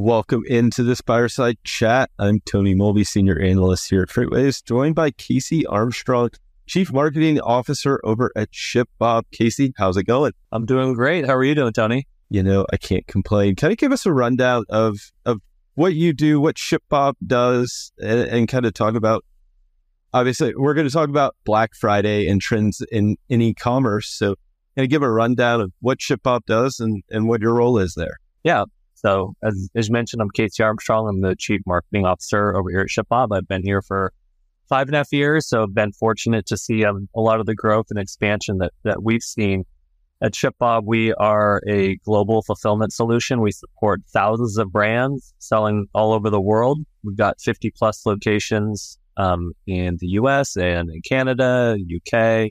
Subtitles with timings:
[0.00, 2.10] Welcome into this fireside chat.
[2.20, 6.30] I'm Tony Mulvey, Senior Analyst here at FreightWaves, joined by Casey Armstrong,
[6.68, 9.24] Chief Marketing Officer over at ShipBob.
[9.32, 10.34] Casey, how's it going?
[10.52, 11.26] I'm doing great.
[11.26, 12.06] How are you doing, Tony?
[12.30, 13.56] You know, I can't complain.
[13.56, 15.40] Can you give us a rundown of of
[15.74, 19.24] what you do, what ShipBob does, and, and kind of talk about?
[20.14, 24.16] Obviously, we're going to talk about Black Friday and trends in, in e-commerce.
[24.16, 24.36] So,
[24.76, 27.94] can you give a rundown of what ShipBob does and, and what your role is
[27.96, 28.18] there?
[28.44, 28.62] Yeah,
[29.00, 31.08] so as, as mentioned, I'm Casey Armstrong.
[31.08, 33.28] I'm the chief marketing officer over here at ShipBob.
[33.32, 34.12] I've been here for
[34.68, 35.48] five and a half years.
[35.48, 38.72] So I've been fortunate to see um, a lot of the growth and expansion that,
[38.82, 39.64] that we've seen
[40.20, 40.82] at ShipBob.
[40.84, 43.40] We are a global fulfillment solution.
[43.40, 46.80] We support thousands of brands selling all over the world.
[47.04, 52.50] We've got 50 plus locations um, in the US and in Canada, UK,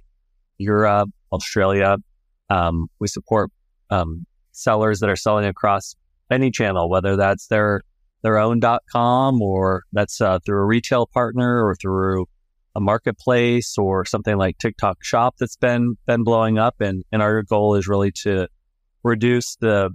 [0.57, 1.97] Europe, Australia.
[2.49, 3.51] Um, we support
[3.89, 5.93] um, sellers that are selling across
[6.29, 7.81] any channel, whether that's their
[8.23, 12.25] their own dot com or that's uh, through a retail partner or through
[12.75, 16.75] a marketplace or something like TikTok Shop that's been been blowing up.
[16.79, 18.47] And and our goal is really to
[19.03, 19.91] reduce the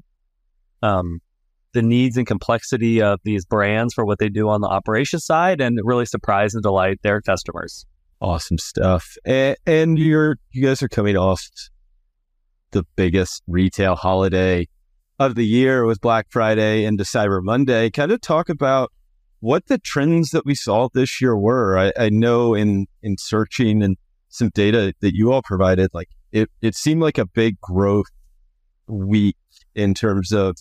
[0.83, 1.21] um,
[1.75, 5.61] the needs and complexity of these brands for what they do on the operation side
[5.61, 7.87] and really surprise and delight their customers.
[8.21, 9.17] Awesome stuff.
[9.25, 11.43] And, and you're you guys are coming off
[12.71, 14.67] the biggest retail holiday
[15.19, 17.91] of the year with Black Friday into Cyber Monday.
[17.91, 18.93] Kind of talk about
[19.41, 21.79] what the trends that we saw this year were.
[21.79, 23.97] I, I know in in searching and
[24.29, 28.07] some data that you all provided, like it, it seemed like a big growth
[28.87, 29.37] week
[29.75, 30.57] in terms of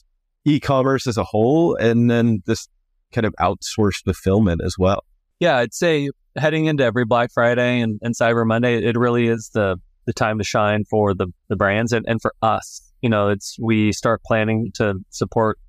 [0.45, 2.67] e-commerce as a whole, and then this
[3.13, 5.05] kind of outsourced fulfillment as well.
[5.39, 9.49] Yeah, I'd say heading into every Black Friday and, and Cyber Monday, it really is
[9.53, 13.29] the the time to shine for the the brands and, and for us you know,
[13.29, 15.59] it's we start planning to support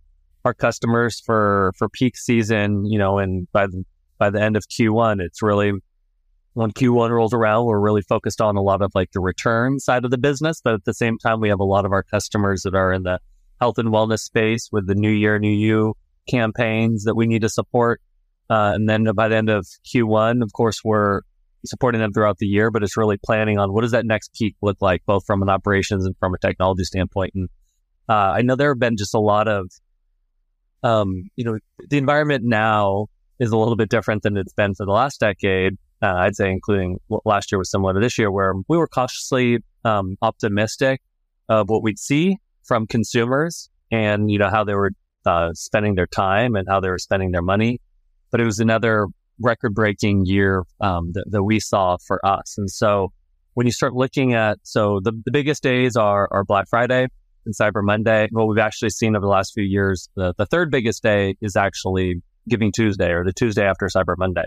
[0.44, 3.84] our customers for for peak season, you know, and by the
[4.19, 5.72] by the end of Q1, it's really
[6.55, 10.05] when Q1 rolls around, we're really focused on a lot of like the return side
[10.05, 12.62] of the business, but at the same time, we have a lot of our customers
[12.62, 13.18] that are in the
[13.61, 15.95] health and wellness space with the New Year, New You
[16.29, 18.01] campaigns that we need to support.
[18.51, 21.23] Uh, and then by the end of Q1, of course, we're
[21.64, 24.56] supporting them throughout the year, but it's really planning on what does that next peak
[24.62, 27.33] look like, both from an operations and from a technology standpoint.
[27.34, 27.48] And
[28.08, 29.70] uh, I know there have been just a lot of,
[30.83, 31.58] um, you know,
[31.89, 33.06] the environment now
[33.39, 35.74] is a little bit different than it's been for the last decade.
[36.02, 39.58] Uh, I'd say, including last year was similar to this year, where we were cautiously
[39.84, 41.00] um, optimistic
[41.48, 44.90] of what we'd see from consumers and you know how they were
[45.27, 47.80] uh, spending their time and how they were spending their money.
[48.30, 49.06] But it was another
[49.42, 52.57] record breaking year um, that, that we saw for us.
[52.58, 53.13] And so
[53.55, 57.07] when you start looking at, so the, the biggest days are, are Black Friday
[57.45, 58.29] and Cyber Monday.
[58.30, 61.57] What we've actually seen over the last few years, the, the third biggest day is
[61.57, 64.47] actually Giving Tuesday or the Tuesday after Cyber Monday.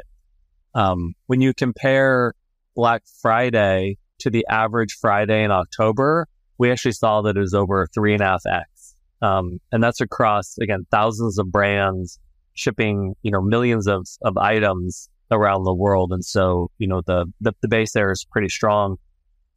[0.74, 2.34] Um, when you compare
[2.76, 6.28] Black Friday to the average Friday in October,
[6.58, 8.96] we actually saw that it was over three and a half X.
[9.22, 12.20] Um, and that's across, again, thousands of brands
[12.56, 16.12] shipping, you know, millions of, of items around the world.
[16.12, 18.98] And so, you know, the, the, the base there is pretty strong.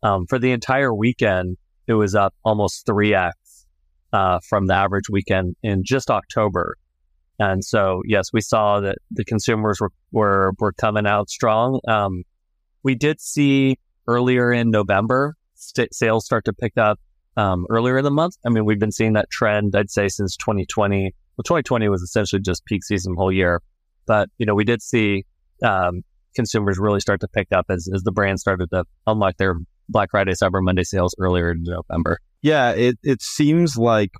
[0.02, 1.56] Um, for the entire weekend,
[1.86, 3.32] it was up almost 3x,
[4.12, 6.76] uh, from the average weekend in just October.
[7.38, 11.80] And so, yes, we saw that the consumers were, were, were coming out strong.
[11.86, 12.24] Um,
[12.82, 16.98] we did see earlier in November st- sales start to pick up,
[17.36, 18.36] um, earlier in the month.
[18.44, 22.42] I mean, we've been seeing that trend, I'd say, since 2020 well, 2020 was essentially
[22.42, 23.62] just peak season whole year.
[24.06, 25.24] But, you know, we did see
[25.62, 26.02] um,
[26.34, 29.54] consumers really start to pick up as, as the brand started to unlock their
[29.88, 32.18] Black Friday, Cyber Monday sales earlier in November.
[32.42, 34.10] Yeah, it, it seems like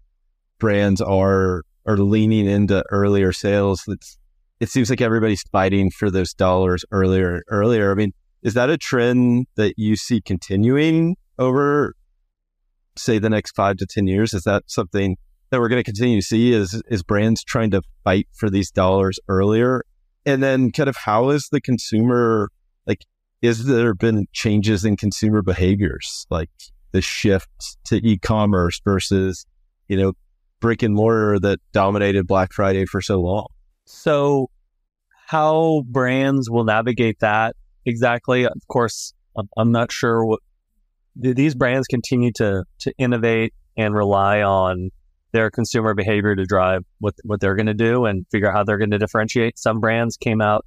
[0.58, 3.82] brands are are leaning into earlier sales.
[3.88, 4.18] It's
[4.60, 7.90] it seems like everybody's fighting for those dollars earlier and earlier.
[7.90, 8.12] I mean,
[8.42, 11.94] is that a trend that you see continuing over
[12.96, 14.34] say the next five to ten years?
[14.34, 15.16] Is that something
[15.50, 18.70] that we're going to continue to see is is brands trying to fight for these
[18.70, 19.82] dollars earlier,
[20.26, 22.50] and then kind of how is the consumer
[22.86, 23.04] like?
[23.40, 26.50] Is there been changes in consumer behaviors, like
[26.92, 29.46] the shift to e-commerce versus
[29.88, 30.12] you know
[30.60, 33.46] brick and mortar that dominated Black Friday for so long?
[33.84, 34.50] So,
[35.26, 37.56] how brands will navigate that
[37.86, 38.44] exactly?
[38.44, 39.14] Of course,
[39.56, 40.40] I'm not sure what
[41.14, 44.90] these brands continue to to innovate and rely on
[45.32, 48.64] their consumer behavior to drive what what they're going to do and figure out how
[48.64, 49.58] they're going to differentiate.
[49.58, 50.64] Some brands came out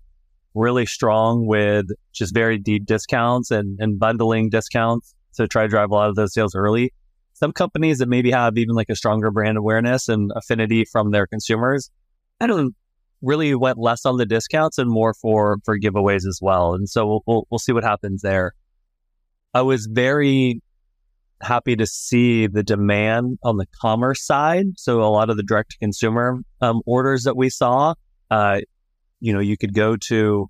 [0.54, 5.90] really strong with just very deep discounts and, and bundling discounts to try to drive
[5.90, 6.94] a lot of those sales early.
[7.34, 11.26] Some companies that maybe have even like a stronger brand awareness and affinity from their
[11.26, 11.90] consumers
[12.42, 12.76] I don't
[13.22, 16.74] really went less on the discounts and more for for giveaways as well.
[16.74, 18.54] And so we'll we'll, we'll see what happens there.
[19.54, 20.60] I was very
[21.42, 24.66] happy to see the demand on the commerce side.
[24.78, 27.96] So a lot of the direct to consumer um, orders that we saw,
[28.30, 28.62] uh,
[29.20, 30.48] you know, you could go to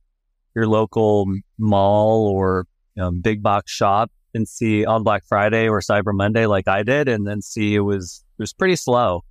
[0.56, 1.26] your local
[1.58, 2.66] mall or
[3.00, 7.08] um, big box shop and see on Black Friday or Cyber Monday, like I did,
[7.08, 9.24] and then see it was it was pretty slow.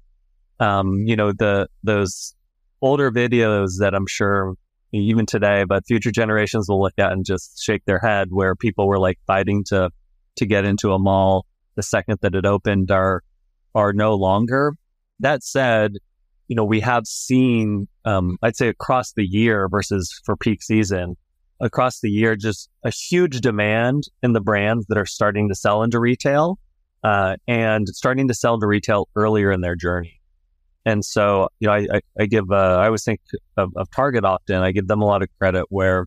[0.59, 2.35] Um, you know, the those
[2.83, 4.55] older videos that I'm sure
[4.93, 8.89] even today, but future generations will look at and just shake their head where people
[8.89, 9.91] were like fighting to
[10.37, 11.47] to get into a mall
[11.81, 13.23] the second that it opened are
[13.75, 14.75] are no longer.
[15.21, 15.95] That said,
[16.49, 21.17] you know, we have seen um, I'd say across the year versus for peak season,
[21.61, 25.83] across the year, just a huge demand in the brands that are starting to sell
[25.83, 26.59] into retail
[27.03, 30.21] uh, and starting to sell to retail earlier in their journey.
[30.85, 33.21] And so, you know, I, I, I give, uh, I always think
[33.57, 34.57] of, of, Target often.
[34.57, 36.07] I give them a lot of credit where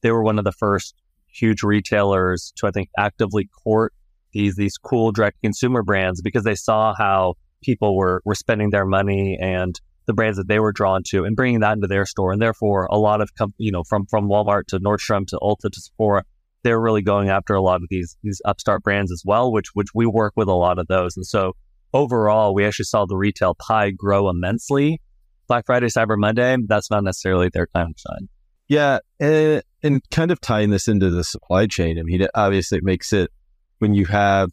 [0.00, 0.94] they were one of the first
[1.26, 3.92] huge retailers to, I think, actively court
[4.32, 8.86] these, these cool direct consumer brands because they saw how people were, were spending their
[8.86, 12.32] money and the brands that they were drawn to and bringing that into their store.
[12.32, 15.70] And therefore, a lot of, com- you know, from, from Walmart to Nordstrom to Ulta
[15.70, 16.24] to Sephora,
[16.64, 19.88] they're really going after a lot of these, these upstart brands as well, which, which
[19.94, 21.16] we work with a lot of those.
[21.16, 21.54] And so,
[21.92, 25.00] overall, we actually saw the retail pie grow immensely.
[25.48, 28.28] Black Friday, Cyber Monday, that's not necessarily their time shine.
[28.68, 29.00] Yeah.
[29.20, 32.84] And, and kind of tying this into the supply chain, I mean, it obviously it
[32.84, 33.30] makes it
[33.82, 34.48] when you have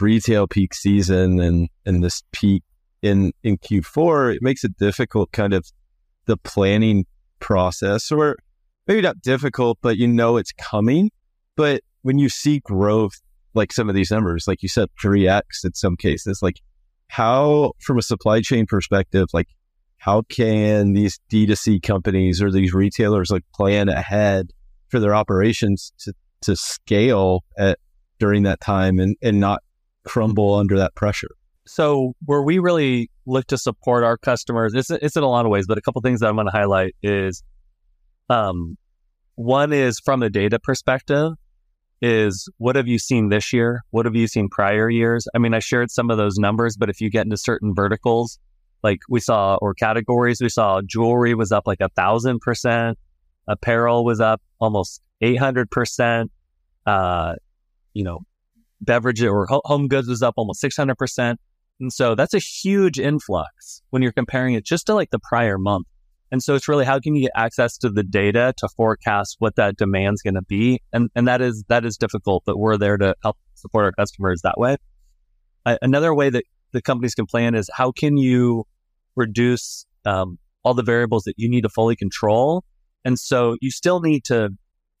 [0.00, 2.62] retail peak season and, and this peak
[3.02, 5.66] in, in Q4, it makes it difficult kind of
[6.26, 7.04] the planning
[7.40, 8.36] process or
[8.86, 11.10] maybe not difficult, but you know it's coming.
[11.56, 13.14] But when you see growth,
[13.52, 16.60] like some of these numbers, like you said, 3x in some cases, like
[17.08, 19.48] how, from a supply chain perspective, like
[19.96, 24.52] how can these D2C companies or these retailers like plan ahead
[24.88, 27.80] for their operations to, to scale at
[28.18, 29.62] during that time and, and not
[30.04, 31.30] crumble under that pressure?
[31.66, 35.50] So where we really look to support our customers, it's, it's in a lot of
[35.50, 37.42] ways, but a couple things that I'm going to highlight is,
[38.30, 38.76] um,
[39.34, 41.32] one is from a data perspective
[42.00, 43.82] is what have you seen this year?
[43.90, 45.26] What have you seen prior years?
[45.34, 48.38] I mean, I shared some of those numbers, but if you get into certain verticals,
[48.82, 52.98] like we saw, or categories, we saw jewelry was up like a thousand percent,
[53.48, 56.28] apparel was up almost 800%,
[56.86, 57.34] uh,
[57.98, 58.20] you know,
[58.80, 61.34] beverage or home goods was up almost 600%.
[61.80, 65.58] And so that's a huge influx when you're comparing it just to like the prior
[65.58, 65.88] month.
[66.30, 69.56] And so it's really how can you get access to the data to forecast what
[69.56, 70.80] that demand's going to be?
[70.92, 74.42] And, and that is, that is difficult, but we're there to help support our customers
[74.44, 74.76] that way.
[75.82, 78.64] Another way that the companies can plan is how can you
[79.16, 82.62] reduce um, all the variables that you need to fully control?
[83.04, 84.50] And so you still need to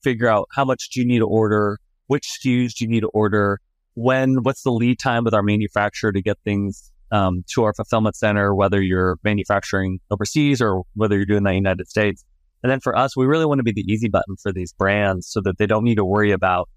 [0.02, 1.78] figure out how much do you need to order?
[2.08, 3.60] Which SKUs do you need to order?
[3.94, 8.16] When, what's the lead time with our manufacturer to get things um, to our fulfillment
[8.16, 12.24] center, whether you're manufacturing overseas or whether you're doing that in the United States.
[12.62, 15.28] And then for us, we really want to be the easy button for these brands
[15.28, 16.68] so that they don't need to worry about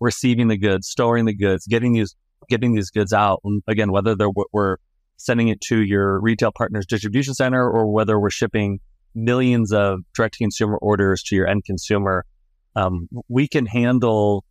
[0.00, 2.14] receiving the goods, storing the goods, getting these,
[2.48, 3.40] getting these goods out.
[3.44, 4.76] And again, whether they're, we're
[5.16, 8.80] sending it to your retail partner's distribution center or whether we're shipping
[9.14, 12.24] millions of direct to consumer orders to your end consumer,
[12.76, 14.44] um, we can handle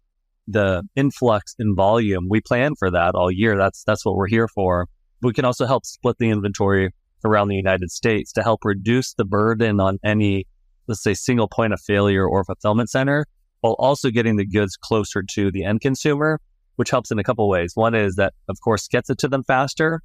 [0.48, 2.28] the influx in volume.
[2.30, 3.58] We plan for that all year.
[3.58, 4.88] That's, that's what we're here for.
[5.22, 6.92] We can also help split the inventory
[7.24, 10.46] around the United States to help reduce the burden on any,
[10.88, 13.26] let's say, single point of failure or fulfillment center,
[13.62, 16.40] while also getting the goods closer to the end consumer,
[16.76, 17.72] which helps in a couple ways.
[17.74, 20.02] One is that, of course, gets it to them faster.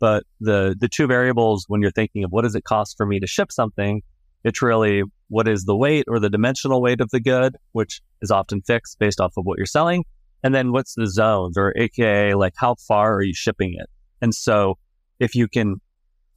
[0.00, 3.18] But the, the two variables when you're thinking of what does it cost for me
[3.20, 4.02] to ship something,
[4.44, 8.30] it's really what is the weight or the dimensional weight of the good, which is
[8.30, 10.04] often fixed based off of what you're selling.
[10.42, 13.88] And then what's the zones or AKA like how far are you shipping it?
[14.22, 14.78] And so
[15.18, 15.80] if you can,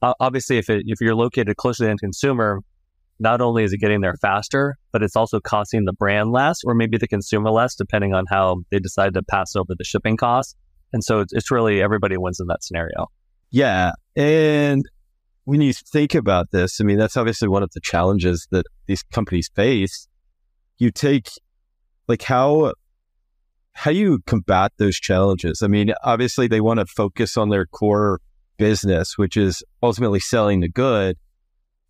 [0.02, 2.60] obviously, if it, if you're located close to the end consumer,
[3.20, 6.74] not only is it getting there faster, but it's also costing the brand less or
[6.74, 10.56] maybe the consumer less, depending on how they decide to pass over the shipping costs.
[10.92, 13.06] And so it's, it's really everybody wins in that scenario.
[13.50, 13.92] Yeah.
[14.16, 14.84] And
[15.44, 19.02] when you think about this, I mean, that's obviously one of the challenges that these
[19.12, 20.08] companies face.
[20.78, 21.28] You take
[22.08, 22.72] like how
[23.74, 25.62] how you combat those challenges?
[25.62, 28.20] I mean, obviously they want to focus on their core
[28.58, 31.16] business, which is ultimately selling the good.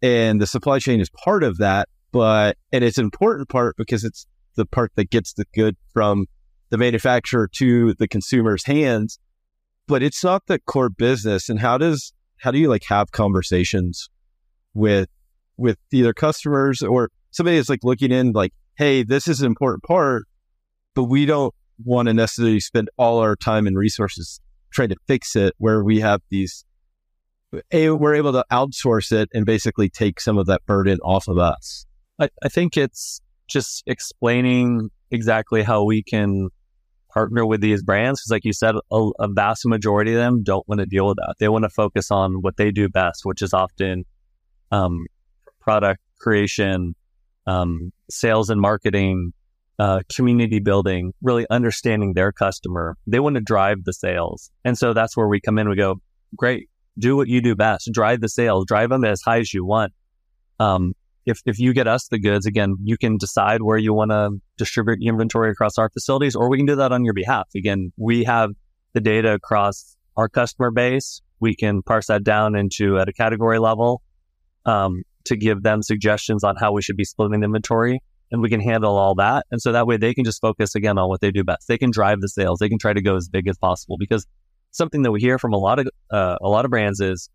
[0.00, 4.04] And the supply chain is part of that, but, and it's an important part because
[4.04, 6.26] it's the part that gets the good from
[6.70, 9.18] the manufacturer to the consumer's hands,
[9.86, 11.48] but it's not the core business.
[11.48, 14.10] And how does, how do you like have conversations
[14.74, 15.08] with
[15.56, 19.84] with either customers or somebody that's like looking in like, hey, this is an important
[19.84, 20.24] part,
[20.94, 24.40] but we don't want to necessarily spend all our time and resources
[24.72, 26.64] trying to fix it where we have these
[27.70, 31.38] a, we're able to outsource it and basically take some of that burden off of
[31.38, 31.86] us.
[32.18, 36.48] I, I think it's just explaining exactly how we can
[37.12, 40.66] partner with these brands because like you said a, a, vast majority of them don't
[40.68, 41.34] want to deal with that.
[41.38, 44.04] They want to focus on what they do best which is often
[44.70, 45.06] um,
[45.60, 46.94] product creation
[47.46, 49.32] um, sales and marketing
[49.78, 52.96] uh, community building really understanding their customer.
[53.06, 54.50] They want to drive the sales.
[54.64, 55.96] And so that's where we come in we go
[56.36, 57.90] great do what you do best.
[57.92, 58.66] Drive the sales.
[58.66, 59.92] Drive them as high as you want.
[60.60, 60.94] Um,
[61.26, 64.30] if, if you get us the goods, again, you can decide where you want to
[64.56, 67.48] distribute inventory across our facilities, or we can do that on your behalf.
[67.54, 68.50] Again, we have
[68.92, 71.22] the data across our customer base.
[71.40, 74.02] We can parse that down into at a category level
[74.66, 78.00] um, to give them suggestions on how we should be splitting inventory,
[78.30, 79.46] and we can handle all that.
[79.50, 81.68] And so that way they can just focus again on what they do best.
[81.68, 82.58] They can drive the sales.
[82.58, 84.26] They can try to go as big as possible because
[84.70, 87.28] something that we hear from a lot of uh, a lot of brands is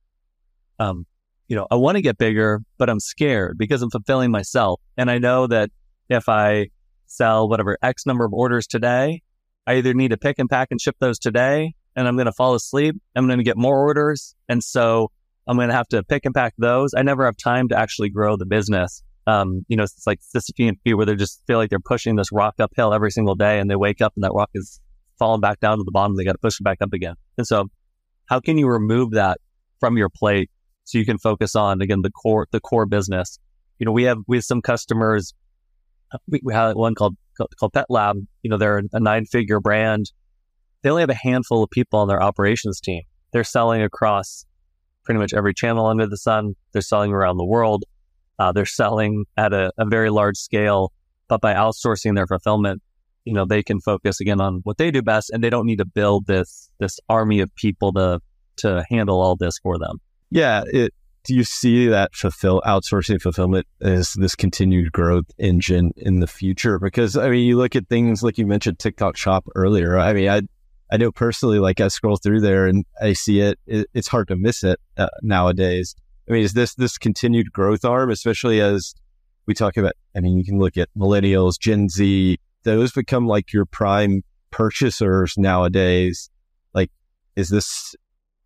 [0.80, 1.06] um,
[1.48, 4.82] you know, I want to get bigger, but I'm scared because I'm fulfilling myself.
[4.98, 5.70] And I know that
[6.10, 6.68] if I
[7.06, 9.22] sell whatever X number of orders today,
[9.66, 12.32] I either need to pick and pack and ship those today and I'm going to
[12.32, 12.96] fall asleep.
[13.16, 14.36] I'm going to get more orders.
[14.48, 15.12] And so
[15.48, 16.94] I'm going to have to pick and pack those.
[16.96, 19.04] I never have time to actually grow the business.
[19.26, 22.32] Um, you know, it's like Sisyphean feat where they just feel like they're pushing this
[22.32, 24.80] rock uphill every single day and they wake up and that rock is
[25.18, 26.16] falling back down to the bottom.
[26.16, 27.16] They got to push it back up again.
[27.38, 27.66] And so
[28.28, 29.40] how can you remove that
[29.80, 30.52] from your plate
[30.88, 33.40] so you can focus on again the core the core business.
[33.78, 35.34] You know, we have we have some customers.
[36.28, 37.18] We, we have one called
[37.60, 38.16] called Pet Lab.
[38.42, 40.06] You know, they're a nine figure brand.
[40.82, 43.04] They only have a handful of people on their operations team.
[43.34, 44.46] They're selling across
[45.04, 46.56] pretty much every channel under the sun.
[46.72, 47.84] They're selling around the world.
[48.40, 50.94] Uh, they're selling at a, a very large scale,
[51.28, 52.82] but by outsourcing their fulfillment,
[53.26, 55.80] you know, they can focus again on what they do best, and they don't need
[55.80, 58.22] to build this this army of people to
[58.58, 60.00] to handle all this for them.
[60.30, 60.94] Yeah, it,
[61.24, 66.80] do you see that fulfill outsourcing fulfillment as this continued growth engine in the future?
[66.80, 69.98] Because I mean, you look at things like you mentioned TikTok Shop earlier.
[69.98, 70.42] I mean, I
[70.90, 73.60] I know personally, like I scroll through there and I see it.
[73.68, 75.96] it it's hard to miss it uh, nowadays.
[76.30, 78.94] I mean, is this this continued growth arm, especially as
[79.46, 79.94] we talk about?
[80.16, 85.38] I mean, you can look at millennials, Gen Z; those become like your prime purchasers
[85.38, 86.30] nowadays.
[86.74, 86.92] Like,
[87.36, 87.96] is this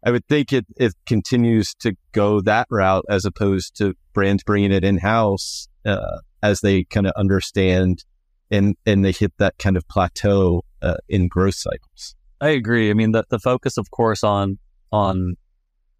[0.03, 4.71] I would think it, it continues to go that route as opposed to brands bringing
[4.71, 8.03] it in house uh, as they kind of understand
[8.49, 12.15] and and they hit that kind of plateau uh, in growth cycles.
[12.41, 12.89] I agree.
[12.89, 14.57] I mean, the, the focus, of course, on
[14.91, 15.35] on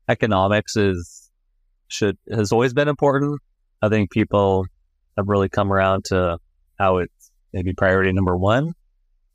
[0.10, 1.30] economics is
[1.88, 3.40] should has always been important.
[3.82, 4.66] I think people
[5.18, 6.38] have really come around to
[6.78, 8.74] how it's maybe priority number one.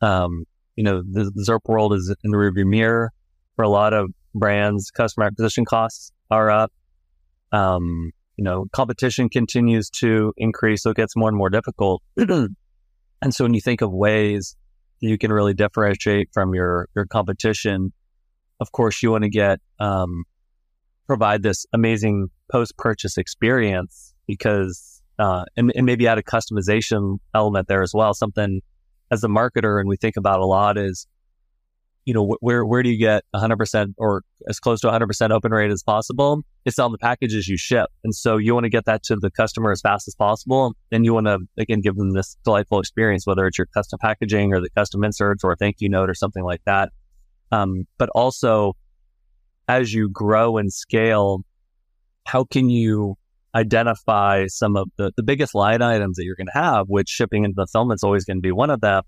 [0.00, 0.44] Um,
[0.74, 3.12] you know, the, the ZIRP world is in the rearview mirror
[3.56, 6.72] for a lot of brands, customer acquisition costs are up.
[7.52, 12.02] Um, you know, competition continues to increase, so it gets more and more difficult.
[12.16, 12.54] and
[13.30, 14.56] so when you think of ways
[15.00, 17.92] you can really differentiate from your your competition,
[18.60, 20.24] of course, you want to get um,
[21.06, 27.68] provide this amazing post purchase experience because uh, and, and maybe add a customization element
[27.68, 28.12] there as well.
[28.12, 28.60] Something
[29.10, 31.06] as a marketer, and we think about a lot is
[32.06, 35.72] you know, where where do you get 100% or as close to 100% open rate
[35.72, 36.40] as possible?
[36.64, 39.30] It's on the packages you ship, and so you want to get that to the
[39.30, 40.74] customer as fast as possible.
[40.92, 44.54] And you want to again give them this delightful experience, whether it's your custom packaging
[44.54, 46.90] or the custom inserts or a thank you note or something like that.
[47.50, 48.76] Um, but also,
[49.66, 51.40] as you grow and scale,
[52.24, 53.16] how can you
[53.52, 57.44] identify some of the, the biggest line items that you're going to have, which shipping
[57.44, 59.02] and fulfillment is always going to be one of them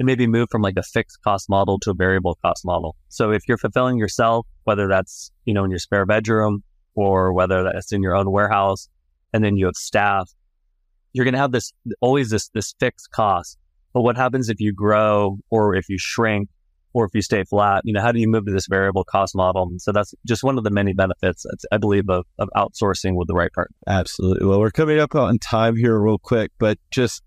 [0.00, 2.96] and maybe move from like a fixed cost model to a variable cost model.
[3.10, 6.64] So if you're fulfilling yourself, whether that's, you know, in your spare bedroom
[6.94, 8.88] or whether that's in your own warehouse,
[9.34, 10.32] and then you have staff,
[11.12, 13.58] you're going to have this always this, this fixed cost.
[13.92, 16.48] But what happens if you grow or if you shrink
[16.94, 17.82] or if you stay flat?
[17.84, 19.64] You know, how do you move to this variable cost model?
[19.64, 23.28] And so that's just one of the many benefits, I believe, of, of outsourcing with
[23.28, 23.76] the right partner.
[23.86, 24.46] Absolutely.
[24.46, 27.22] Well, we're coming up on time here real quick, but just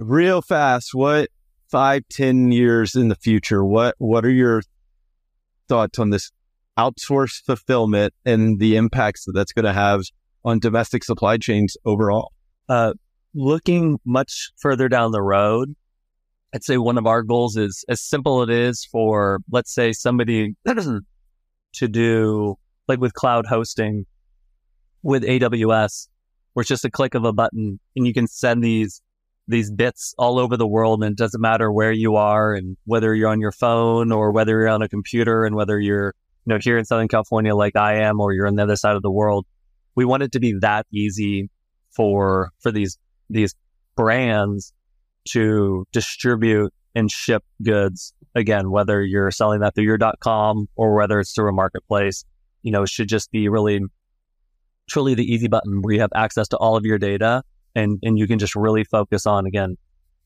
[0.00, 1.28] real fast, what
[1.76, 4.62] five, ten years in the future, what what are your
[5.68, 6.32] thoughts on this
[6.78, 10.00] outsourced fulfillment and the impacts that that's going to have
[10.42, 12.32] on domestic supply chains overall?
[12.66, 12.94] Uh,
[13.34, 15.76] looking much further down the road,
[16.54, 19.92] I'd say one of our goals is as simple as it is for, let's say,
[19.92, 22.54] somebody to do
[22.88, 24.06] like with cloud hosting
[25.02, 26.08] with AWS.
[26.54, 29.02] where it's just a click of a button and you can send these
[29.48, 33.14] these bits all over the world and it doesn't matter where you are and whether
[33.14, 36.58] you're on your phone or whether you're on a computer and whether you're you know
[36.60, 39.10] here in Southern California like I am or you're on the other side of the
[39.10, 39.46] world.
[39.94, 41.48] We want it to be that easy
[41.94, 42.98] for for these
[43.30, 43.54] these
[43.96, 44.72] brands
[45.30, 51.18] to distribute and ship goods again, whether you're selling that through your .com or whether
[51.20, 52.24] it's through a marketplace,
[52.62, 53.80] you know, should just be really,
[54.88, 57.42] truly the easy button where you have access to all of your data
[57.76, 59.76] and, and you can just really focus on, again,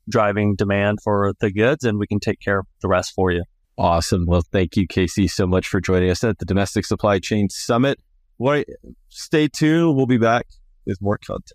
[0.08, 3.44] driving demand for the goods and we can take care of the rest for you.
[3.76, 4.24] Awesome.
[4.26, 7.98] Well, thank you, Casey, so much for joining us at the Domestic Supply Chain Summit.
[8.38, 8.62] Well,
[9.08, 9.96] stay tuned.
[9.96, 10.46] We'll be back
[10.86, 11.52] with more content.